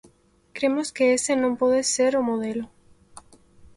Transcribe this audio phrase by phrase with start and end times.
[0.55, 2.65] Cremos que ese non pode ser o modelo.